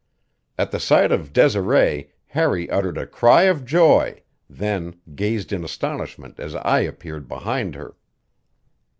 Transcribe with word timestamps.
At 0.57 0.71
the 0.71 0.79
sight 0.79 1.11
of 1.11 1.31
Desiree 1.31 2.11
Harry 2.29 2.67
uttered 2.71 2.97
a 2.97 3.05
cry 3.05 3.43
of 3.43 3.63
joy, 3.63 4.23
then 4.49 4.99
gazed 5.13 5.53
in 5.53 5.63
astonishment 5.63 6.39
as 6.39 6.55
I 6.55 6.79
appeared 6.79 7.27
behind 7.27 7.75
her. 7.75 7.95